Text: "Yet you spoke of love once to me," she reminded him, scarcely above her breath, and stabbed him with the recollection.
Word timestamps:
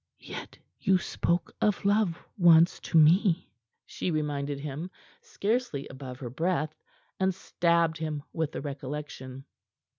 "Yet 0.23 0.57
you 0.79 0.97
spoke 0.97 1.53
of 1.61 1.85
love 1.85 2.17
once 2.35 2.79
to 2.79 2.97
me," 2.97 3.51
she 3.85 4.09
reminded 4.09 4.59
him, 4.59 4.89
scarcely 5.21 5.87
above 5.89 6.17
her 6.21 6.29
breath, 6.31 6.73
and 7.19 7.35
stabbed 7.35 7.99
him 7.99 8.23
with 8.33 8.51
the 8.51 8.61
recollection. 8.61 9.45